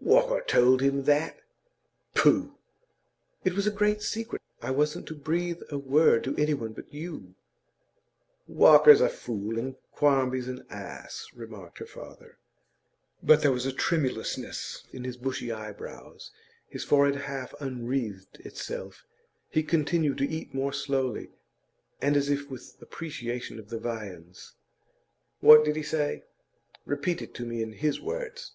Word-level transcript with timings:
'Walker 0.00 0.44
told 0.46 0.80
him 0.80 1.02
that? 1.06 1.40
Pooh!' 2.14 2.54
'It 3.42 3.54
was 3.54 3.66
a 3.66 3.70
great 3.72 4.00
secret. 4.00 4.40
I 4.62 4.70
wasn't 4.70 5.08
to 5.08 5.14
breathe 5.16 5.60
a 5.70 5.76
word 5.76 6.22
to 6.22 6.36
any 6.36 6.54
one 6.54 6.72
but 6.72 6.94
you.' 6.94 7.34
'Walker's 8.46 9.00
a 9.00 9.08
fool 9.08 9.58
and 9.58 9.74
Quarmby's 9.96 10.46
an 10.46 10.64
ass,' 10.70 11.26
remarked 11.34 11.78
her 11.80 11.84
father. 11.84 12.38
But 13.24 13.42
there 13.42 13.50
was 13.50 13.66
a 13.66 13.72
tremulousness 13.72 14.84
in 14.92 15.02
his 15.02 15.16
bushy 15.16 15.50
eyebrows; 15.50 16.30
his 16.68 16.84
forehead 16.84 17.16
half 17.22 17.52
unwreathed 17.60 18.38
itself; 18.44 19.04
he 19.50 19.64
continued 19.64 20.18
to 20.18 20.28
eat 20.28 20.54
more 20.54 20.72
slowly, 20.72 21.32
and 22.00 22.16
as 22.16 22.28
if 22.30 22.48
with 22.48 22.78
appreciation 22.80 23.58
of 23.58 23.68
the 23.68 23.80
viands. 23.80 24.54
'What 25.40 25.64
did 25.64 25.74
he 25.74 25.82
say? 25.82 26.22
Repeat 26.84 27.20
it 27.20 27.34
to 27.34 27.44
me 27.44 27.62
in 27.64 27.72
his 27.72 28.00
words. 28.00 28.52